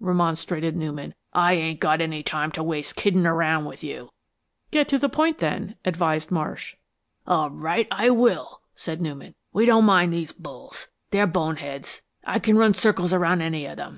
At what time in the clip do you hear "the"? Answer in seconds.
4.98-5.08